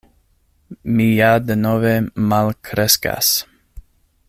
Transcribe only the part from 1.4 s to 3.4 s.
denove malkreskas.”